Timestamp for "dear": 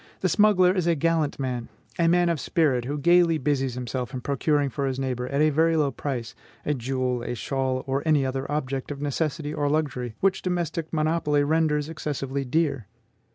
12.43-12.87